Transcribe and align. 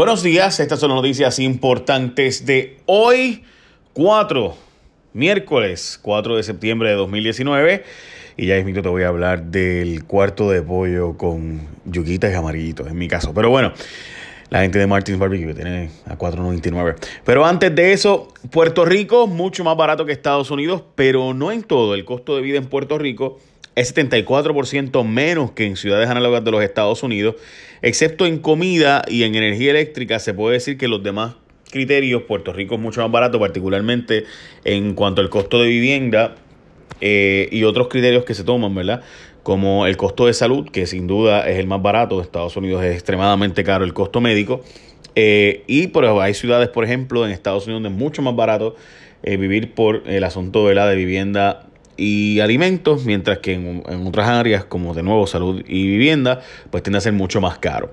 Buenos 0.00 0.22
días, 0.22 0.58
estas 0.60 0.80
son 0.80 0.88
las 0.88 0.96
noticias 0.96 1.38
importantes 1.38 2.46
de 2.46 2.78
hoy, 2.86 3.44
4, 3.92 4.56
miércoles 5.12 6.00
4 6.00 6.36
de 6.36 6.42
septiembre 6.42 6.88
de 6.88 6.94
2019. 6.94 7.84
Y 8.38 8.46
ya 8.46 8.54
mismo 8.64 8.80
te 8.80 8.88
voy 8.88 9.02
a 9.02 9.08
hablar 9.08 9.42
del 9.42 10.04
cuarto 10.04 10.50
de 10.50 10.62
pollo 10.62 11.18
con 11.18 11.68
yuquitas 11.84 12.32
y 12.32 12.34
amarillitos, 12.34 12.88
en 12.88 12.96
mi 12.96 13.08
caso. 13.08 13.34
Pero 13.34 13.50
bueno, 13.50 13.74
la 14.48 14.62
gente 14.62 14.78
de 14.78 14.86
Martins 14.86 15.18
Barbecue 15.18 15.52
tiene 15.52 15.90
a 16.06 16.16
4.99. 16.16 16.96
Pero 17.22 17.44
antes 17.44 17.74
de 17.74 17.92
eso, 17.92 18.28
Puerto 18.50 18.86
Rico, 18.86 19.26
mucho 19.26 19.64
más 19.64 19.76
barato 19.76 20.06
que 20.06 20.12
Estados 20.12 20.50
Unidos, 20.50 20.82
pero 20.94 21.34
no 21.34 21.52
en 21.52 21.62
todo. 21.62 21.94
El 21.94 22.06
costo 22.06 22.36
de 22.36 22.40
vida 22.40 22.56
en 22.56 22.64
Puerto 22.64 22.96
Rico 22.96 23.38
es 23.80 23.94
74% 23.94 25.04
menos 25.04 25.52
que 25.52 25.66
en 25.66 25.76
ciudades 25.76 26.08
análogas 26.08 26.44
de 26.44 26.50
los 26.50 26.62
Estados 26.62 27.02
Unidos, 27.02 27.36
excepto 27.82 28.26
en 28.26 28.38
comida 28.38 29.02
y 29.08 29.22
en 29.22 29.34
energía 29.34 29.70
eléctrica. 29.70 30.18
Se 30.18 30.34
puede 30.34 30.54
decir 30.54 30.76
que 30.76 30.86
los 30.86 31.02
demás 31.02 31.34
criterios, 31.70 32.22
Puerto 32.24 32.52
Rico 32.52 32.74
es 32.74 32.80
mucho 32.80 33.00
más 33.00 33.10
barato, 33.10 33.40
particularmente 33.40 34.24
en 34.64 34.94
cuanto 34.94 35.22
al 35.22 35.30
costo 35.30 35.62
de 35.62 35.68
vivienda 35.68 36.36
eh, 37.00 37.48
y 37.50 37.64
otros 37.64 37.88
criterios 37.88 38.24
que 38.24 38.34
se 38.34 38.44
toman, 38.44 38.74
¿verdad? 38.74 39.02
Como 39.42 39.86
el 39.86 39.96
costo 39.96 40.26
de 40.26 40.34
salud, 40.34 40.68
que 40.70 40.86
sin 40.86 41.06
duda 41.06 41.48
es 41.48 41.58
el 41.58 41.66
más 41.66 41.80
barato, 41.80 42.20
Estados 42.20 42.56
Unidos 42.56 42.84
es 42.84 42.92
extremadamente 42.92 43.64
caro 43.64 43.84
el 43.84 43.94
costo 43.94 44.20
médico. 44.20 44.62
Eh, 45.14 45.64
y 45.66 45.88
pero 45.88 46.20
hay 46.20 46.34
ciudades, 46.34 46.68
por 46.68 46.84
ejemplo, 46.84 47.24
en 47.24 47.32
Estados 47.32 47.66
Unidos 47.66 47.82
donde 47.82 47.96
es 47.96 48.00
mucho 48.00 48.20
más 48.20 48.36
barato 48.36 48.76
eh, 49.22 49.38
vivir 49.38 49.74
por 49.74 50.02
el 50.06 50.24
asunto 50.24 50.68
de 50.68 50.74
la 50.74 50.86
de 50.86 50.96
vivienda 50.96 51.69
y 52.00 52.40
alimentos, 52.40 53.04
mientras 53.04 53.38
que 53.38 53.52
en, 53.52 54.06
otras 54.06 54.26
áreas 54.26 54.64
como 54.64 54.94
de 54.94 55.02
nuevo 55.02 55.26
salud 55.26 55.62
y 55.68 55.86
vivienda, 55.86 56.40
pues 56.70 56.82
tiende 56.82 56.96
a 56.96 57.02
ser 57.02 57.12
mucho 57.12 57.42
más 57.42 57.58
caro. 57.58 57.92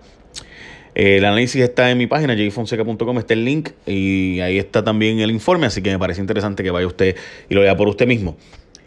El 0.96 1.26
análisis 1.26 1.62
está 1.62 1.92
en 1.92 1.98
mi 1.98 2.08
página, 2.08 2.34
jfonseca.com, 2.34 3.18
está 3.18 3.34
el 3.34 3.44
link 3.44 3.72
y 3.86 4.40
ahí 4.40 4.58
está 4.58 4.82
también 4.82 5.20
el 5.20 5.30
informe, 5.30 5.68
así 5.68 5.82
que 5.82 5.92
me 5.92 6.00
parece 6.00 6.22
interesante 6.22 6.64
que 6.64 6.72
vaya 6.72 6.88
usted 6.88 7.18
y 7.50 7.54
lo 7.54 7.62
vea 7.62 7.76
por 7.76 7.90
usted 7.90 8.08
mismo. 8.08 8.38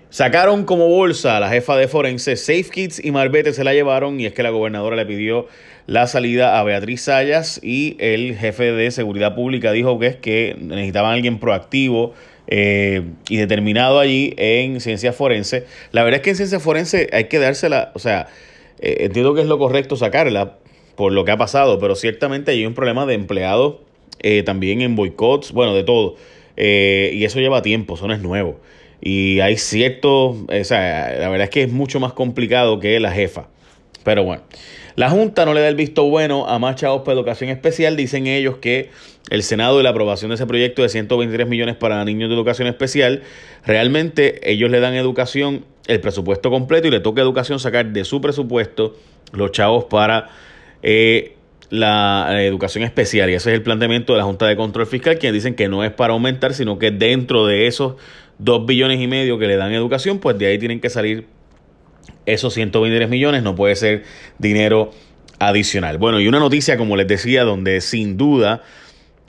Sacaron 0.09 0.65
como 0.65 0.89
bolsa 0.89 1.37
a 1.37 1.41
la 1.41 1.51
jefa 1.51 1.77
de 1.77 1.87
forense, 1.87 2.35
Safe 2.37 2.65
Kids 2.65 3.05
y 3.05 3.13
Marbete 3.13 3.53
se 3.53 3.63
la 3.63 3.75
llevaron 3.75 4.19
y 4.19 4.27
es 4.27 4.33
que 4.33 4.43
la 4.43 4.51
gobernadora 4.51 4.97
le 4.97 5.05
pidió 5.05 5.47
la 5.87 6.07
salida 6.07 6.59
a 6.59 6.65
Beatriz 6.65 7.03
Sayas 7.03 7.61
y 7.63 7.97
el 8.01 8.37
jefe 8.37 8.73
de 8.73 8.91
seguridad 8.91 9.35
pública 9.35 9.71
dijo 9.71 9.99
que 9.99 10.07
es 10.07 10.17
que 10.17 10.57
necesitaban 10.59 11.13
alguien 11.13 11.39
proactivo 11.39 12.15
eh, 12.53 13.03
y 13.29 13.37
determinado 13.37 14.01
allí 14.01 14.35
en 14.37 14.81
ciencia 14.81 15.13
forense. 15.13 15.67
La 15.93 16.03
verdad 16.03 16.19
es 16.19 16.23
que 16.23 16.31
en 16.31 16.37
ciencia 16.37 16.59
forense 16.59 17.09
hay 17.13 17.25
que 17.25 17.39
dársela, 17.39 17.93
o 17.95 18.01
sea, 18.01 18.27
eh, 18.81 18.97
entiendo 19.01 19.35
que 19.35 19.43
es 19.43 19.47
lo 19.47 19.59
correcto 19.59 19.95
sacarla 19.97 20.59
por 20.97 21.13
lo 21.13 21.25
que 21.25 21.31
ha 21.31 21.37
pasado, 21.37 21.79
pero 21.79 21.95
ciertamente 21.95 22.51
hay 22.51 22.67
un 22.67 22.75
problema 22.75 23.07
de 23.07 23.15
empleados 23.15 23.77
eh, 24.23 24.43
también 24.43 24.83
en 24.83 24.97
boicots, 24.97 25.53
bueno, 25.53 25.75
de 25.75 25.85
todo. 25.85 26.17
y 26.57 27.25
eso 27.25 27.39
lleva 27.39 27.63
tiempo, 27.63 27.95
eso 27.95 28.09
no 28.09 28.15
es 28.15 28.21
nuevo. 28.21 28.59
Y 29.01 29.41
hay 29.41 29.57
cierto, 29.57 30.31
o 30.31 30.65
sea, 30.65 31.15
la 31.19 31.29
verdad 31.31 31.45
es 31.45 31.51
que 31.51 31.63
es 31.63 31.73
mucho 31.73 32.01
más 32.01 32.13
complicado 32.13 32.81
que 32.81 32.99
la 33.01 33.13
jefa. 33.13 33.47
Pero 34.03 34.25
bueno, 34.25 34.43
la 34.97 35.11
Junta 35.11 35.45
no 35.45 35.55
le 35.55 35.61
da 35.61 35.69
el 35.69 35.77
visto 35.77 36.05
bueno 36.05 36.49
a 36.49 36.59
más 36.59 36.77
chavos 36.77 37.03
para 37.03 37.15
educación 37.15 37.51
especial. 37.51 37.97
Dicen 37.97 38.27
ellos 38.27 38.57
que 38.57 38.91
el 39.31 39.43
Senado 39.43 39.81
y 39.81 39.83
la 39.83 39.91
aprobación 39.91 40.31
de 40.31 40.35
ese 40.35 40.47
proyecto 40.47 40.83
de 40.83 40.89
123 40.89 41.49
millones 41.49 41.77
para 41.77 42.05
niños 42.05 42.29
de 42.29 42.35
educación 42.35 42.69
especial, 42.69 43.23
realmente 43.65 44.51
ellos 44.51 44.71
le 44.71 44.81
dan 44.81 44.95
educación 44.95 45.65
el 45.87 46.01
presupuesto 46.01 46.51
completo 46.51 46.89
y 46.89 46.91
le 46.91 47.01
toca 47.01 47.21
educación 47.21 47.59
sacar 47.59 47.87
de 47.93 48.05
su 48.05 48.21
presupuesto 48.21 48.97
los 49.33 49.53
chavos 49.53 49.85
para 49.85 50.31
eh, 50.83 51.37
la 51.71 52.45
educación 52.45 52.85
especial. 52.85 53.31
Y 53.31 53.35
ese 53.35 53.51
es 53.51 53.57
el 53.57 53.63
planteamiento 53.63 54.13
de 54.13 54.19
la 54.19 54.25
Junta 54.25 54.47
de 54.47 54.57
Control 54.57 54.87
Fiscal, 54.87 55.19
quienes 55.19 55.35
dicen 55.35 55.55
que 55.55 55.69
no 55.69 55.85
es 55.85 55.93
para 55.93 56.13
aumentar, 56.13 56.55
sino 56.55 56.79
que 56.79 56.91
dentro 56.91 57.47
de 57.47 57.67
esos 57.67 57.95
2 58.39 58.67
billones 58.67 59.01
y 59.01 59.07
medio 59.07 59.39
que 59.39 59.47
le 59.47 59.57
dan 59.57 59.73
educación, 59.73 60.19
pues 60.19 60.39
de 60.39 60.47
ahí 60.47 60.59
tienen 60.59 60.81
que 60.81 60.91
salir 60.91 61.27
esos 62.27 62.55
123 62.55 63.09
millones, 63.09 63.43
no 63.43 63.55
puede 63.55 63.77
ser 63.77 64.05
dinero 64.39 64.91
adicional. 65.39 65.99
Bueno, 65.99 66.21
y 66.21 66.29
una 66.29 66.39
noticia, 66.39 66.77
como 66.77 66.97
les 66.97 67.09
decía, 67.09 67.45
donde 67.45 67.81
sin 67.81 68.17
duda 68.17 68.63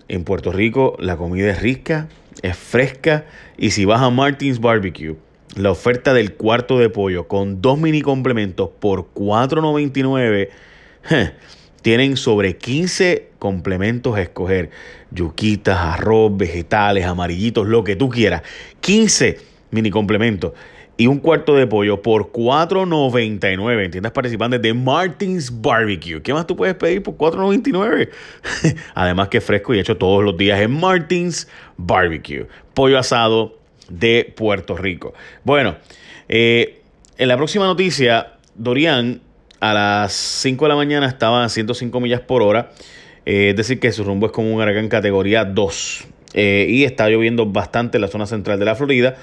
en 0.08 0.24
Puerto 0.24 0.52
Rico 0.52 0.98
la 1.00 1.18
comida 1.18 1.50
es 1.52 1.62
rica, 1.62 2.10
es 2.42 2.58
fresca 2.58 3.26
y 3.58 3.72
si 3.72 3.86
vas 3.86 4.02
a 4.02 4.10
Martins 4.10 4.60
Barbecue, 4.60 5.16
la 5.56 5.72
oferta 5.72 6.14
del 6.14 6.34
cuarto 6.34 6.80
de 6.80 6.90
pollo 6.90 7.28
con 7.28 7.62
dos 7.62 7.80
mini 7.80 8.02
complementos 8.02 8.70
por 8.80 9.14
4.99, 9.14 10.50
tienen 11.82 12.18
sobre 12.18 12.58
15 12.58 13.32
complementos 13.40 14.16
a 14.16 14.22
escoger. 14.22 14.70
Yuquitas, 15.12 15.78
arroz, 15.78 16.36
vegetales, 16.38 17.06
amarillitos, 17.06 17.68
lo 17.68 17.84
que 17.84 17.96
tú 17.96 18.10
quieras. 18.10 18.44
15 18.82 19.51
mini 19.72 19.90
complementos 19.90 20.54
y 20.98 21.08
un 21.08 21.20
cuarto 21.20 21.56
de 21.56 21.66
pollo 21.66 22.02
por 22.02 22.32
4.99 22.32 23.86
en 23.86 23.92
tiendas 23.92 24.12
participantes 24.12 24.62
de 24.62 24.74
Martins 24.74 25.62
Barbecue. 25.62 26.22
¿Qué 26.22 26.34
más 26.34 26.46
tú 26.46 26.56
puedes 26.56 26.76
pedir 26.76 27.02
por 27.02 27.16
4.99? 27.16 28.10
Además 28.94 29.30
que 29.30 29.42
fresco 29.42 29.74
y 29.74 29.80
hecho 29.80 29.98
todos 29.98 30.24
los 30.24 30.38
días 30.38 30.60
en 30.60 30.72
Martins 30.72 31.48
Barbecue. 31.78 32.46
Pollo 32.74 33.00
asado 33.00 33.58
de 33.90 34.32
Puerto 34.36 34.78
Rico. 34.78 35.14
Bueno, 35.44 35.76
eh, 36.30 36.82
en 37.18 37.28
la 37.28 37.38
próxima 37.38 37.66
noticia, 37.66 38.34
Dorian 38.56 39.22
a 39.60 39.74
las 39.74 40.14
5 40.14 40.66
de 40.66 40.70
la 40.70 40.76
mañana 40.76 41.08
estaba 41.08 41.44
a 41.44 41.50
105 41.50 42.00
millas 42.00 42.22
por 42.22 42.42
hora. 42.42 42.72
Eh, 43.26 43.50
es 43.50 43.56
decir, 43.56 43.80
que 43.80 43.92
su 43.92 44.04
rumbo 44.04 44.28
es 44.28 44.32
como 44.32 44.54
un 44.54 44.62
huracán 44.62 44.88
categoría 44.88 45.46
2. 45.46 46.08
Eh, 46.34 46.66
y 46.70 46.84
está 46.84 47.10
lloviendo 47.10 47.46
bastante 47.46 47.98
en 47.98 48.02
la 48.02 48.08
zona 48.08 48.26
central 48.26 48.60
de 48.60 48.66
la 48.66 48.76
Florida. 48.76 49.18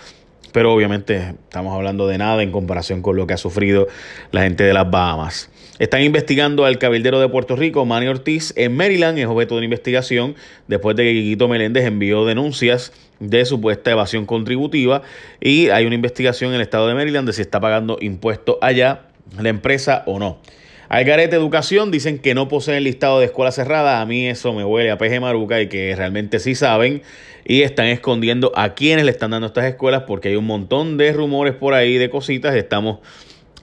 Pero 0.53 0.73
obviamente 0.73 1.35
estamos 1.45 1.75
hablando 1.75 2.07
de 2.07 2.19
nada 2.19 2.43
en 2.43 2.51
comparación 2.51 3.03
con 3.03 3.17
lo 3.17 3.27
que 3.27 3.35
ha 3.35 3.39
sufrido 3.39 3.89
la 4.33 4.43
gente 4.43 4.65
de 4.65 4.73
las 4.73 4.91
Bahamas. 4.91 5.51
Están 5.79 6.03
investigando 6.03 6.65
al 6.65 6.79
cabildero 6.79 7.21
de 7.21 7.29
Puerto 7.29 7.55
Rico, 7.55 7.85
Manny 7.85 8.09
Ortiz, 8.09 8.53
en 8.57 8.77
Maryland. 8.77 9.19
Es 9.19 9.27
objeto 9.27 9.59
de 9.59 9.65
investigación 9.65 10.35
después 10.67 10.97
de 10.97 11.05
que 11.05 11.13
Guiguito 11.13 11.47
Meléndez 11.47 11.85
envió 11.85 12.25
denuncias 12.25 12.93
de 13.21 13.45
supuesta 13.45 13.93
evasión 13.93 14.27
contributiva. 14.27 15.03
Y 15.41 15.69
hay 15.69 15.87
una 15.87 15.95
investigación 15.95 16.51
en 16.51 16.57
el 16.57 16.63
estado 16.63 16.89
de 16.89 16.95
Maryland 16.95 17.29
de 17.29 17.33
si 17.33 17.43
está 17.43 17.61
pagando 17.61 17.97
impuestos 18.01 18.57
allá 18.61 19.03
la 19.39 19.51
empresa 19.51 20.03
o 20.07 20.19
no. 20.19 20.39
Algarete 20.88 21.37
Educación 21.37 21.91
dicen 21.91 22.19
que 22.19 22.34
no 22.34 22.49
poseen 22.49 22.82
listado 22.84 23.21
de 23.21 23.26
escuelas 23.26 23.54
cerradas. 23.54 24.00
A 24.00 24.06
mí 24.06 24.26
eso 24.26 24.54
me 24.54 24.65
huele 24.65 24.91
a 24.91 24.97
peje 24.97 25.21
maruca 25.21 25.60
y 25.60 25.69
que 25.69 25.94
realmente 25.94 26.38
sí 26.38 26.54
saben. 26.54 27.03
Y 27.44 27.62
están 27.62 27.87
escondiendo 27.87 28.53
a 28.56 28.75
quienes 28.75 29.04
le 29.04 29.10
están 29.10 29.31
dando 29.31 29.49
estas 29.49 29.66
escuelas 29.66 30.04
porque 30.06 30.28
hay 30.28 30.37
un 30.37 30.47
montón 30.47 30.97
de 30.97 31.12
rumores 31.12 31.54
por 31.54 31.75
ahí 31.75 31.99
de 31.99 32.09
cositas. 32.09 32.54
Estamos 32.54 33.00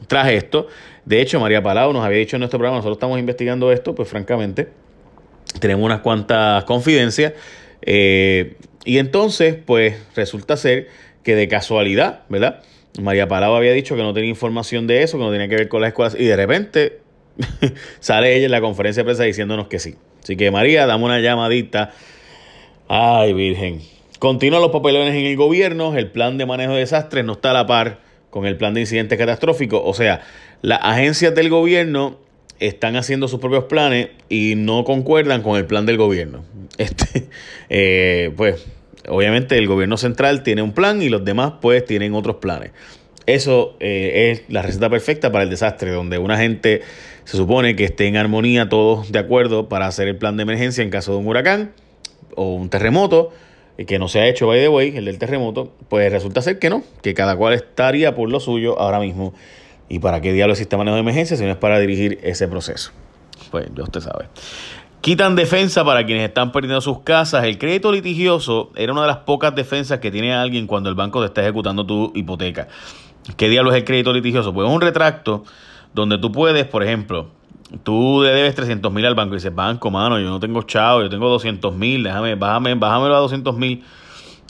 tras 0.07 0.29
esto. 0.29 0.67
De 1.05 1.21
hecho, 1.21 1.39
María 1.39 1.63
Palau 1.63 1.93
nos 1.93 2.05
había 2.05 2.19
dicho 2.19 2.35
en 2.35 2.41
nuestro 2.41 2.59
programa, 2.59 2.77
nosotros 2.77 2.97
estamos 2.97 3.19
investigando 3.19 3.71
esto, 3.71 3.93
pues 3.93 4.09
francamente, 4.09 4.69
tenemos 5.59 5.85
unas 5.85 6.01
cuantas 6.01 6.63
confidencias. 6.65 7.33
Eh, 7.81 8.55
y 8.85 8.97
entonces, 8.97 9.55
pues 9.65 9.95
resulta 10.15 10.57
ser 10.57 10.87
que 11.23 11.35
de 11.35 11.47
casualidad, 11.47 12.21
¿verdad? 12.29 12.61
María 12.99 13.27
Palau 13.27 13.55
había 13.55 13.73
dicho 13.73 13.95
que 13.95 14.03
no 14.03 14.13
tenía 14.13 14.29
información 14.29 14.87
de 14.87 15.03
eso, 15.03 15.17
que 15.17 15.23
no 15.23 15.31
tenía 15.31 15.47
que 15.47 15.55
ver 15.55 15.67
con 15.69 15.81
las 15.81 15.89
escuelas. 15.89 16.15
Y 16.17 16.25
de 16.25 16.35
repente 16.35 17.04
sale 17.99 18.35
ella 18.35 18.45
en 18.45 18.51
la 18.51 18.61
conferencia 18.61 19.01
de 19.01 19.05
prensa 19.05 19.23
diciéndonos 19.23 19.67
que 19.67 19.79
sí. 19.79 19.95
Así 20.23 20.35
que 20.35 20.51
María, 20.51 20.85
dame 20.85 21.05
una 21.05 21.19
llamadita. 21.19 21.91
Ay, 22.87 23.33
Virgen. 23.33 23.81
Continúan 24.19 24.61
los 24.61 24.71
papelones 24.71 25.13
en 25.13 25.25
el 25.25 25.35
gobierno. 25.35 25.95
El 25.95 26.11
plan 26.11 26.37
de 26.37 26.45
manejo 26.45 26.73
de 26.73 26.79
desastres 26.79 27.25
no 27.25 27.33
está 27.33 27.51
a 27.51 27.53
la 27.53 27.67
par 27.67 27.99
con 28.29 28.45
el 28.45 28.57
plan 28.57 28.73
de 28.73 28.81
incidentes 28.81 29.17
catastróficos. 29.17 29.81
O 29.83 29.93
sea, 29.93 30.21
las 30.61 30.79
agencias 30.81 31.35
del 31.35 31.49
gobierno 31.49 32.17
están 32.59 32.95
haciendo 32.95 33.27
sus 33.27 33.39
propios 33.39 33.65
planes 33.65 34.09
y 34.29 34.53
no 34.55 34.83
concuerdan 34.83 35.41
con 35.41 35.57
el 35.57 35.65
plan 35.65 35.85
del 35.85 35.97
gobierno. 35.97 36.43
Este, 36.77 37.29
eh, 37.69 38.33
pues, 38.35 38.65
obviamente 39.07 39.57
el 39.57 39.65
gobierno 39.65 39.95
central 39.95 40.43
tiene 40.43 40.61
un 40.61 40.73
plan 40.73 41.01
y 41.01 41.07
los 41.07 41.23
demás, 41.23 41.53
pues, 41.61 41.85
tienen 41.85 42.13
otros 42.13 42.37
planes. 42.37 42.71
Eso 43.27 43.75
eh, 43.79 44.31
es 44.31 44.43
la 44.49 44.61
receta 44.61 44.89
perfecta 44.89 45.31
para 45.31 45.43
el 45.43 45.49
desastre, 45.49 45.91
donde 45.91 46.17
una 46.17 46.37
gente 46.37 46.81
se 47.23 47.37
supone 47.37 47.75
que 47.75 47.85
esté 47.85 48.07
en 48.07 48.17
armonía, 48.17 48.69
todos 48.69 49.11
de 49.11 49.19
acuerdo 49.19 49.67
para 49.67 49.87
hacer 49.87 50.07
el 50.07 50.17
plan 50.17 50.37
de 50.37 50.43
emergencia 50.43 50.83
en 50.83 50.91
caso 50.91 51.13
de 51.13 51.17
un 51.17 51.27
huracán 51.27 51.71
o 52.35 52.53
un 52.53 52.69
terremoto, 52.69 53.31
que 53.87 53.99
no 53.99 54.07
se 54.07 54.19
ha 54.19 54.27
hecho, 54.27 54.47
by 54.47 54.59
the 54.59 54.69
way, 54.69 54.95
el 54.95 55.05
del 55.05 55.17
terremoto, 55.17 55.73
pues 55.89 56.11
resulta 56.11 56.41
ser 56.41 56.59
que 56.59 56.69
no, 56.69 56.83
que 57.01 57.13
cada 57.13 57.35
cual 57.35 57.53
estaría 57.53 58.15
por 58.15 58.29
lo 58.29 58.39
suyo 58.39 58.79
ahora 58.79 58.99
mismo. 58.99 59.33
¿Y 59.89 59.99
para 59.99 60.21
qué 60.21 60.33
diablo 60.33 60.53
el 60.53 60.57
sistema 60.57 60.83
de 60.83 60.97
emergencia 60.97 61.35
si 61.35 61.43
no 61.43 61.51
es 61.51 61.57
para 61.57 61.79
dirigir 61.79 62.19
ese 62.23 62.47
proceso? 62.47 62.91
Pues 63.51 63.67
ya 63.75 63.83
usted 63.83 63.99
sabe. 63.99 64.25
Quitan 65.01 65.35
defensa 65.35 65.85
para 65.85 66.05
quienes 66.05 66.27
están 66.27 66.51
perdiendo 66.51 66.81
sus 66.81 67.01
casas. 67.01 67.43
El 67.43 67.59
crédito 67.59 67.91
litigioso 67.91 68.71
era 68.75 68.91
una 68.91 69.01
de 69.01 69.07
las 69.07 69.17
pocas 69.17 69.53
defensas 69.53 69.99
que 69.99 70.09
tiene 70.09 70.33
alguien 70.33 70.65
cuando 70.65 70.89
el 70.89 70.95
banco 70.95 71.19
te 71.19 71.27
está 71.27 71.41
ejecutando 71.41 71.85
tu 71.85 72.11
hipoteca. 72.15 72.67
¿Qué 73.37 73.49
diablo 73.49 73.71
es 73.71 73.77
el 73.77 73.85
crédito 73.85 74.13
litigioso? 74.13 74.53
Pues 74.53 74.67
es 74.67 74.73
un 74.73 74.81
retracto 74.81 75.43
donde 75.93 76.17
tú 76.17 76.31
puedes, 76.31 76.65
por 76.65 76.83
ejemplo, 76.83 77.29
tú 77.83 78.21
le 78.23 78.29
debes 78.29 78.55
300 78.55 78.91
mil 78.91 79.05
al 79.05 79.15
banco 79.15 79.33
y 79.33 79.37
dices, 79.37 79.53
banco, 79.53 79.89
mano, 79.89 80.19
yo 80.19 80.29
no 80.29 80.39
tengo 80.39 80.61
chavo, 80.63 81.01
yo 81.01 81.09
tengo 81.09 81.29
200 81.29 81.73
mil, 81.75 82.03
déjame, 82.03 82.35
bájame, 82.35 82.75
bájamelo 82.75 83.15
a 83.15 83.19
200 83.19 83.57
mil. 83.57 83.83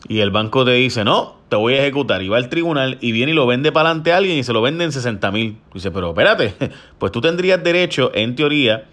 Y 0.07 0.19
el 0.19 0.29
banco 0.29 0.65
te 0.65 0.71
dice, 0.71 1.03
no, 1.03 1.35
te 1.49 1.55
voy 1.55 1.73
a 1.73 1.81
ejecutar. 1.81 2.21
Y 2.21 2.27
va 2.27 2.37
al 2.37 2.49
tribunal 2.49 2.97
y 3.01 3.11
viene 3.11 3.31
y 3.31 3.35
lo 3.35 3.47
vende 3.47 3.71
para 3.71 3.89
adelante 3.89 4.11
a 4.11 4.17
alguien 4.17 4.37
y 4.37 4.43
se 4.43 4.53
lo 4.53 4.61
vende 4.61 4.83
en 4.83 4.91
60 4.91 5.31
mil. 5.31 5.57
Dice, 5.73 5.91
pero 5.91 6.09
espérate, 6.09 6.53
pues 6.99 7.11
tú 7.11 7.21
tendrías 7.21 7.63
derecho, 7.63 8.11
en 8.13 8.35
teoría, 8.35 8.85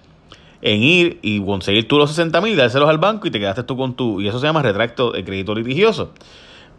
en 0.62 0.82
ir 0.82 1.18
y 1.22 1.44
conseguir 1.44 1.86
tú 1.88 1.98
los 1.98 2.10
60 2.10 2.40
mil, 2.40 2.56
dárselos 2.56 2.88
al 2.88 2.98
banco 2.98 3.26
y 3.26 3.30
te 3.30 3.38
quedaste 3.38 3.64
tú 3.64 3.76
con 3.76 3.94
tu... 3.94 4.20
Y 4.20 4.28
eso 4.28 4.38
se 4.38 4.46
llama 4.46 4.62
retracto 4.62 5.10
de 5.10 5.24
crédito 5.24 5.54
litigioso. 5.54 6.12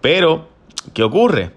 Pero, 0.01 0.47
¿qué 0.93 1.03
ocurre? 1.03 1.51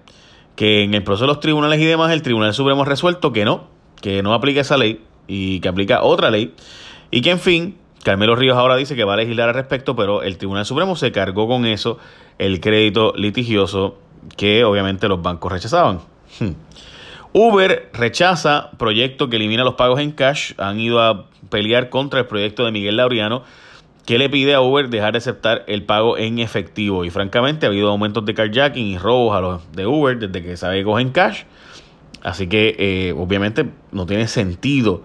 Que 0.57 0.83
en 0.83 0.93
el 0.93 1.03
proceso 1.03 1.23
de 1.23 1.27
los 1.27 1.39
tribunales 1.39 1.79
y 1.79 1.85
demás, 1.85 2.11
el 2.11 2.21
Tribunal 2.21 2.53
Supremo 2.53 2.81
ha 2.81 2.85
resuelto 2.85 3.31
que 3.31 3.45
no, 3.45 3.69
que 4.01 4.21
no 4.21 4.33
aplica 4.33 4.59
esa 4.59 4.75
ley 4.75 5.01
y 5.27 5.61
que 5.61 5.69
aplica 5.69 6.03
otra 6.03 6.29
ley. 6.29 6.53
Y 7.11 7.21
que, 7.21 7.31
en 7.31 7.39
fin, 7.39 7.77
Carmelo 8.03 8.35
Ríos 8.35 8.57
ahora 8.57 8.75
dice 8.75 8.95
que 8.95 9.05
va 9.05 9.13
a 9.13 9.17
legislar 9.17 9.47
al 9.49 9.55
respecto, 9.55 9.95
pero 9.95 10.23
el 10.23 10.37
Tribunal 10.37 10.65
Supremo 10.65 10.97
se 10.97 11.13
cargó 11.13 11.47
con 11.47 11.65
eso, 11.65 11.99
el 12.37 12.59
crédito 12.59 13.13
litigioso 13.15 13.97
que 14.35 14.65
obviamente 14.65 15.07
los 15.07 15.21
bancos 15.21 15.51
rechazaban. 15.51 16.01
Hmm. 16.39 16.51
Uber 17.33 17.89
rechaza 17.93 18.71
proyecto 18.77 19.29
que 19.29 19.35
elimina 19.35 19.63
los 19.63 19.75
pagos 19.75 19.99
en 19.99 20.11
cash. 20.11 20.53
Han 20.57 20.79
ido 20.79 21.01
a 21.01 21.25
pelear 21.49 21.89
contra 21.89 22.21
el 22.21 22.25
proyecto 22.25 22.65
de 22.65 22.71
Miguel 22.71 22.97
Laureano 22.97 23.43
que 24.07 24.17
le 24.17 24.29
pide 24.29 24.53
a 24.53 24.61
Uber 24.61 24.89
dejar 24.89 25.11
de 25.11 25.17
aceptar 25.17 25.65
el 25.67 25.83
pago 25.83 26.17
en 26.17 26.39
efectivo. 26.39 27.03
Y 27.03 27.09
francamente 27.09 27.65
ha 27.65 27.69
habido 27.69 27.89
aumentos 27.89 28.25
de 28.25 28.33
carjacking 28.33 28.87
y 28.87 28.97
robos 28.97 29.35
a 29.35 29.41
los 29.41 29.71
de 29.73 29.85
Uber 29.85 30.17
desde 30.17 30.41
que 30.41 30.55
sabe 30.55 30.77
que 30.77 30.85
cogen 30.85 31.09
cash. 31.09 31.43
Así 32.23 32.47
que 32.47 32.77
eh, 32.79 33.13
obviamente 33.17 33.69
no 33.91 34.05
tiene 34.05 34.29
sentido 34.29 35.03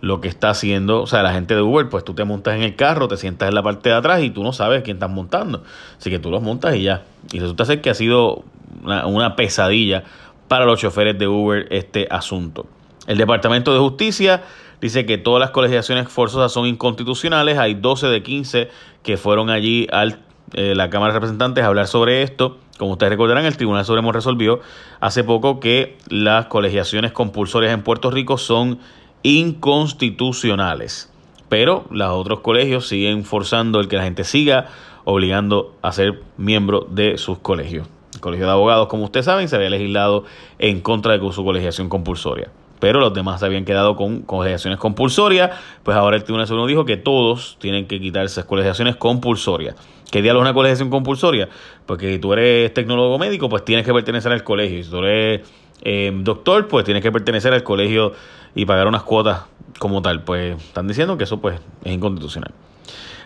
lo 0.00 0.22
que 0.22 0.28
está 0.28 0.48
haciendo, 0.48 1.02
o 1.02 1.06
sea, 1.06 1.22
la 1.22 1.34
gente 1.34 1.54
de 1.54 1.60
Uber, 1.60 1.90
pues 1.90 2.04
tú 2.04 2.14
te 2.14 2.24
montas 2.24 2.56
en 2.56 2.62
el 2.62 2.74
carro, 2.74 3.06
te 3.06 3.18
sientas 3.18 3.50
en 3.50 3.54
la 3.54 3.62
parte 3.62 3.90
de 3.90 3.96
atrás 3.96 4.22
y 4.22 4.30
tú 4.30 4.42
no 4.42 4.54
sabes 4.54 4.82
quién 4.82 4.96
estás 4.96 5.10
montando. 5.10 5.62
Así 5.98 6.08
que 6.08 6.18
tú 6.18 6.30
los 6.30 6.40
montas 6.40 6.74
y 6.74 6.84
ya. 6.84 7.02
Y 7.32 7.40
resulta 7.40 7.66
ser 7.66 7.82
que 7.82 7.90
ha 7.90 7.94
sido 7.94 8.44
una 8.82 9.36
pesadilla 9.36 10.04
para 10.48 10.64
los 10.64 10.80
choferes 10.80 11.18
de 11.18 11.28
Uber 11.28 11.66
este 11.70 12.08
asunto. 12.10 12.66
El 13.06 13.18
Departamento 13.18 13.74
de 13.74 13.78
Justicia 13.78 14.42
dice 14.80 15.06
que 15.06 15.18
todas 15.18 15.40
las 15.40 15.50
colegiaciones 15.50 16.08
forzosas 16.08 16.52
son 16.52 16.66
inconstitucionales. 16.66 17.58
Hay 17.58 17.74
12 17.74 18.08
de 18.08 18.22
15 18.22 18.68
que 19.02 19.16
fueron 19.16 19.50
allí 19.50 19.86
a 19.92 20.04
eh, 20.04 20.74
la 20.74 20.90
Cámara 20.90 21.12
de 21.12 21.18
Representantes 21.18 21.64
a 21.64 21.66
hablar 21.66 21.86
sobre 21.86 22.22
esto. 22.22 22.58
Como 22.78 22.92
ustedes 22.92 23.10
recordarán, 23.10 23.44
el 23.44 23.56
Tribunal 23.56 23.84
Supremo 23.84 24.12
resolvió 24.12 24.60
hace 25.00 25.24
poco 25.24 25.60
que 25.60 25.98
las 26.08 26.46
colegiaciones 26.46 27.12
compulsorias 27.12 27.72
en 27.72 27.82
Puerto 27.82 28.10
Rico 28.10 28.38
son 28.38 28.78
inconstitucionales. 29.22 31.12
Pero 31.48 31.86
los 31.90 32.10
otros 32.10 32.40
colegios 32.40 32.86
siguen 32.86 33.24
forzando 33.24 33.80
el 33.80 33.88
que 33.88 33.96
la 33.96 34.04
gente 34.04 34.24
siga 34.24 34.66
obligando 35.04 35.74
a 35.82 35.90
ser 35.92 36.22
miembro 36.36 36.86
de 36.90 37.16
sus 37.16 37.38
colegios. 37.38 37.88
El 38.14 38.20
Colegio 38.20 38.46
de 38.46 38.52
Abogados, 38.52 38.88
como 38.88 39.04
ustedes 39.04 39.26
saben, 39.26 39.48
se 39.48 39.56
había 39.56 39.70
legislado 39.70 40.24
en 40.58 40.80
contra 40.80 41.16
de 41.16 41.32
su 41.32 41.44
colegiación 41.44 41.88
compulsoria. 41.88 42.50
Pero 42.80 43.00
los 43.00 43.12
demás 43.12 43.40
se 43.40 43.46
habían 43.46 43.64
quedado 43.64 43.96
con 43.96 44.22
colegiaciones 44.22 44.78
compulsorias. 44.78 45.50
Pues 45.82 45.96
ahora 45.96 46.16
el 46.16 46.24
Tribunal 46.24 46.46
Supremo 46.46 46.66
dijo 46.66 46.84
que 46.84 46.96
todos 46.96 47.56
tienen 47.60 47.86
que 47.86 48.00
quitarse 48.00 48.32
esas 48.32 48.44
colegiaciones 48.44 48.96
compulsorias. 48.96 49.74
¿Qué 50.10 50.22
diablos 50.22 50.42
es 50.42 50.46
una 50.46 50.54
colegiación 50.54 50.90
compulsoria? 50.90 51.48
Porque 51.84 52.12
si 52.12 52.18
tú 52.18 52.32
eres 52.32 52.72
tecnólogo 52.72 53.18
médico, 53.18 53.48
pues 53.48 53.64
tienes 53.64 53.84
que 53.84 53.92
pertenecer 53.92 54.32
al 54.32 54.42
colegio. 54.42 54.82
Si 54.82 54.90
tú 54.90 54.98
eres 54.98 55.48
eh, 55.82 56.10
doctor, 56.14 56.68
pues 56.68 56.84
tienes 56.84 57.02
que 57.02 57.12
pertenecer 57.12 57.52
al 57.52 57.62
colegio 57.62 58.12
y 58.54 58.64
pagar 58.64 58.86
unas 58.86 59.02
cuotas 59.02 59.42
como 59.78 60.00
tal. 60.00 60.22
Pues 60.22 60.56
están 60.62 60.88
diciendo 60.88 61.18
que 61.18 61.24
eso 61.24 61.40
pues 61.40 61.60
es 61.84 61.92
inconstitucional. 61.92 62.52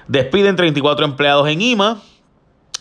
Despiden 0.09 0.57
34 0.57 1.05
empleados 1.05 1.49
en 1.49 1.63
IMA. 1.63 1.99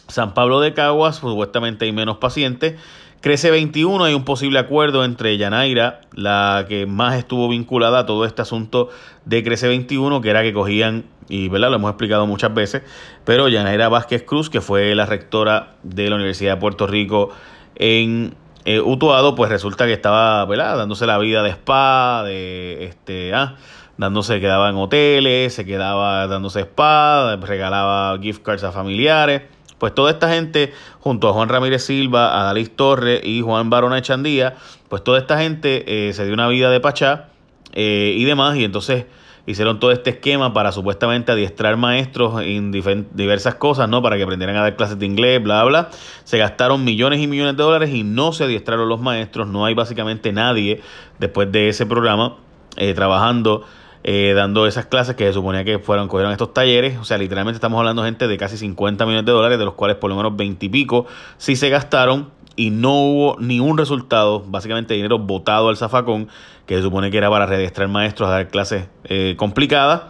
San 0.08 0.34
Pablo 0.34 0.60
de 0.60 0.74
Caguas, 0.74 1.18
supuestamente 1.18 1.86
hay 1.86 1.94
menos 1.94 2.18
pacientes. 2.18 2.80
Crece 3.22 3.52
21, 3.52 4.04
hay 4.04 4.16
un 4.16 4.26
posible 4.26 4.58
acuerdo 4.58 5.06
entre 5.06 5.38
Yanaira, 5.38 6.02
la 6.16 6.66
que 6.68 6.88
más 6.88 7.16
estuvo 7.16 7.48
vinculada 7.48 8.00
a 8.00 8.06
todo 8.08 8.26
este 8.26 8.42
asunto 8.42 8.90
de 9.26 9.44
Crece 9.44 9.68
21, 9.68 10.22
que 10.22 10.32
era 10.32 10.42
que 10.42 10.54
cogían, 10.54 11.06
y 11.30 11.48
¿verdad? 11.48 11.70
lo 11.70 11.76
hemos 11.76 11.92
explicado 11.92 12.26
muchas 12.26 12.52
veces, 12.52 12.82
pero 13.24 13.48
Yanaira 13.48 13.90
Vázquez 13.90 14.24
Cruz, 14.24 14.50
que 14.50 14.60
fue 14.60 14.96
la 14.96 15.06
rectora 15.06 15.76
de 15.84 16.10
la 16.10 16.16
Universidad 16.16 16.56
de 16.56 16.60
Puerto 16.62 16.88
Rico 16.88 17.30
en 17.76 18.34
eh, 18.66 18.82
Utuado, 18.82 19.36
pues 19.36 19.52
resulta 19.52 19.86
que 19.86 19.94
estaba 19.94 20.44
¿verdad? 20.46 20.78
dándose 20.78 21.06
la 21.06 21.20
vida 21.20 21.44
de 21.44 21.52
spa, 21.52 22.24
de 22.26 22.86
este, 22.86 23.36
ah, 23.36 23.56
dándose, 23.98 24.40
quedaba 24.40 24.68
en 24.70 24.78
hoteles, 24.78 25.54
se 25.54 25.64
quedaba 25.64 26.26
dándose 26.26 26.62
spa, 26.62 27.38
regalaba 27.40 28.18
gift 28.20 28.42
cards 28.42 28.64
a 28.64 28.72
familiares. 28.72 29.44
Pues 29.82 29.96
toda 29.96 30.12
esta 30.12 30.30
gente, 30.30 30.74
junto 31.00 31.28
a 31.28 31.34
Juan 31.34 31.50
Ramírez 31.50 31.84
Silva, 31.84 32.40
a 32.40 32.44
Dalis 32.44 32.76
Torres 32.76 33.20
y 33.24 33.42
Juan 33.42 33.72
Barona 33.72 33.98
Echandía, 33.98 34.54
pues 34.90 35.04
toda 35.04 35.18
esta 35.18 35.40
gente 35.40 36.08
eh, 36.08 36.14
se 36.14 36.24
dio 36.24 36.36
una 36.36 36.48
vida 36.48 36.70
de 36.70 36.80
pachá 36.80 37.30
eh, 37.74 38.14
y 38.16 38.24
demás, 38.26 38.56
y 38.58 38.64
entonces 38.64 39.06
hicieron 39.48 39.80
todo 39.80 39.92
este 39.92 40.12
esquema 40.12 40.54
para 40.54 40.72
supuestamente 40.72 41.32
adiestrar 41.32 41.78
maestros 41.78 42.44
en 42.44 42.72
diversas 42.72 43.56
cosas, 43.56 43.90
¿no? 43.90 44.04
Para 44.04 44.18
que 44.18 44.24
aprendieran 44.24 44.56
a 44.58 44.62
dar 44.62 44.76
clases 44.76 45.00
de 45.00 45.08
inglés, 45.08 45.42
bla, 45.42 45.64
bla. 45.64 45.90
Se 46.26 46.38
gastaron 46.38 46.84
millones 46.84 47.20
y 47.20 47.26
millones 47.26 47.58
de 47.58 47.64
dólares 47.64 47.90
y 47.90 48.04
no 48.04 48.34
se 48.34 48.44
adiestraron 48.44 48.88
los 48.88 49.02
maestros. 49.02 49.48
No 49.48 49.66
hay 49.66 49.74
básicamente 49.74 50.32
nadie 50.32 50.80
después 51.18 51.52
de 51.52 51.70
ese 51.70 51.88
programa 51.88 52.38
eh, 52.78 52.94
trabajando 52.94 53.66
eh, 54.04 54.34
dando 54.36 54.66
esas 54.68 54.86
clases 54.86 55.16
que 55.16 55.26
se 55.26 55.34
suponía 55.34 55.64
que 55.64 55.80
fueron, 55.80 56.08
cogieron 56.08 56.32
estos 56.32 56.54
talleres. 56.54 56.98
O 56.98 57.04
sea, 57.04 57.18
literalmente 57.18 57.56
estamos 57.56 57.80
hablando 57.80 58.04
gente 58.04 58.28
de 58.28 58.38
casi 58.38 58.58
50 58.58 59.06
millones 59.06 59.26
de 59.26 59.32
dólares, 59.32 59.60
de 59.60 59.66
los 59.66 59.76
cuales 59.76 59.98
por 59.98 60.10
lo 60.10 60.16
menos 60.16 60.36
20 60.36 60.66
y 60.66 60.70
pico 60.70 61.06
sí 61.38 61.56
se 61.56 61.70
gastaron 61.70 62.30
y 62.56 62.70
no 62.70 62.94
hubo 62.94 63.38
ni 63.40 63.60
un 63.60 63.78
resultado, 63.78 64.44
básicamente 64.46 64.94
dinero 64.94 65.20
botado 65.20 65.70
al 65.70 65.78
zafacón, 65.78 66.28
que 66.66 66.76
se 66.76 66.82
supone 66.82 67.10
que 67.12 67.18
era 67.18 67.30
para 67.30 67.46
rediestrar 67.46 67.88
maestros 67.88 68.30
a 68.30 68.34
dar 68.34 68.48
clases 68.50 68.88
eh, 69.06 69.36
complicadas. 69.38 70.04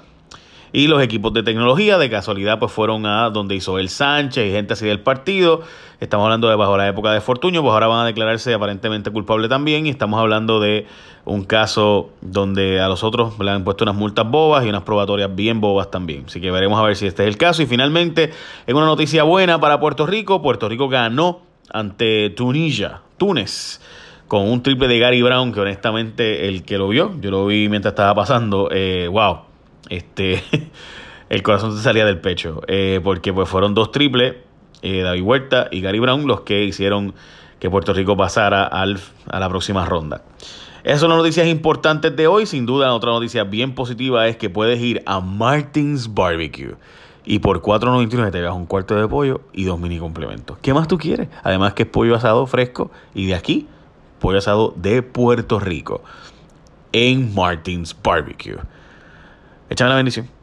Y 0.74 0.88
los 0.88 1.02
equipos 1.02 1.34
de 1.34 1.44
tecnología, 1.44 1.98
de 1.98 2.10
casualidad, 2.10 2.58
pues 2.58 2.72
fueron 2.72 3.06
a 3.06 3.30
donde 3.30 3.56
hizo 3.56 3.78
el 3.78 3.90
Sánchez 3.90 4.48
y 4.48 4.52
gente 4.52 4.74
así 4.74 4.86
del 4.86 5.02
partido. 5.02 5.62
Estamos 6.00 6.24
hablando 6.24 6.48
de 6.48 6.56
bajo 6.56 6.78
la 6.78 6.88
época 6.88 7.12
de 7.12 7.20
Fortuño, 7.20 7.62
pues 7.62 7.74
ahora 7.74 7.88
van 7.88 8.00
a 8.00 8.06
declararse 8.06 8.54
aparentemente 8.54 9.12
culpable 9.12 9.50
también. 9.50 9.86
Y 9.86 9.90
estamos 9.90 10.20
hablando 10.20 10.62
de 10.62 10.88
un 11.26 11.44
caso 11.44 12.12
donde 12.22 12.80
a 12.80 12.88
los 12.88 13.04
otros 13.04 13.38
le 13.40 13.52
han 13.52 13.66
puesto 13.66 13.84
unas 13.84 13.96
multas 13.96 14.30
bobas 14.30 14.66
y 14.66 14.70
unas 14.70 14.84
probatorias 14.84 15.36
bien 15.36 15.60
bobas 15.60 15.92
también. 15.92 16.24
Así 16.28 16.40
que 16.40 16.52
veremos 16.52 16.80
a 16.80 16.84
ver 16.84 16.96
si 16.96 17.06
este 17.06 17.24
es 17.24 17.28
el 17.28 17.38
caso. 17.38 17.62
Y 17.62 17.66
finalmente, 17.66 18.32
en 18.66 18.76
una 18.78 18.86
noticia 18.86 19.24
buena 19.24 19.60
para 19.60 19.80
Puerto 19.80 20.06
Rico, 20.06 20.42
Puerto 20.42 20.70
Rico 20.70 20.88
ganó 20.88 21.42
ante 21.74 22.30
Tunisia, 22.30 23.02
Túnez 23.18 23.82
con 24.32 24.48
un 24.48 24.64
triple 24.64 24.88
de 24.88 24.98
Gary 24.98 25.22
Brown, 25.22 25.52
que 25.52 25.60
honestamente 25.60 26.48
el 26.48 26.64
que 26.64 26.78
lo 26.78 26.88
vio, 26.88 27.14
yo 27.20 27.32
lo 27.32 27.46
vi 27.48 27.68
mientras 27.68 27.92
estaba 27.92 28.16
pasando, 28.16 28.70
eh, 28.72 29.10
wow, 29.12 29.40
este, 29.90 30.44
el 31.30 31.44
corazón 31.44 31.76
se 31.76 31.84
salía 31.84 32.06
del 32.06 32.20
pecho, 32.20 32.62
eh, 32.68 33.00
porque 33.04 33.34
pues 33.34 33.50
fueron 33.50 33.74
dos 33.74 33.92
triples, 33.92 34.36
eh, 34.82 35.02
David 35.02 35.22
Huerta 35.22 35.68
y 35.72 35.82
Gary 35.82 36.00
Brown, 36.00 36.28
los 36.28 36.42
que 36.42 36.64
hicieron 36.64 37.14
que 37.60 37.70
Puerto 37.70 37.94
Rico 37.94 38.18
pasara 38.18 38.64
al, 38.64 39.00
a 39.30 39.40
la 39.40 39.48
próxima 39.48 39.86
ronda. 39.86 40.24
Esas 40.84 41.02
son 41.02 41.10
las 41.10 41.20
noticias 41.20 41.46
importantes 41.48 42.16
de 42.16 42.26
hoy. 42.26 42.48
Sin 42.48 42.66
duda, 42.66 42.92
otra 42.94 43.12
noticia 43.12 43.44
bien 43.44 43.76
positiva 43.76 44.28
es 44.28 44.36
que 44.36 44.50
puedes 44.50 44.82
ir 44.82 45.04
a 45.06 45.20
Martin's 45.20 46.12
Barbecue. 46.12 46.76
Y 47.24 47.38
por 47.38 47.62
4.99 47.62 48.32
te 48.32 48.42
das 48.42 48.56
un 48.56 48.66
cuarto 48.66 48.96
de 48.96 49.08
pollo 49.08 49.42
y 49.54 49.66
dos 49.66 49.80
mini 49.80 50.00
complementos. 50.00 50.58
¿Qué 50.62 50.74
más 50.74 50.88
tú 50.88 50.98
quieres? 50.98 51.30
Además 51.44 51.74
que 51.74 51.84
es 51.84 51.90
pollo 51.90 52.16
asado 52.16 52.48
fresco 52.48 52.90
y 53.14 53.28
de 53.28 53.36
aquí, 53.36 53.68
pollo 54.20 54.40
asado 54.40 54.74
de 54.76 55.04
Puerto 55.04 55.60
Rico. 55.60 56.02
En 56.94 57.34
Martin's 57.36 57.96
Barbecue. 58.02 58.58
Échame 59.72 59.90
la 59.90 59.96
bendición. 59.96 60.41